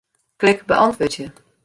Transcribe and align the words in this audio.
Klik 0.39 0.65
Beäntwurdzje. 0.65 1.31